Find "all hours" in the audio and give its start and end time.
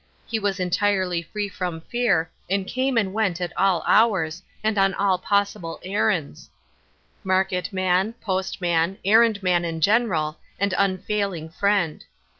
3.55-4.41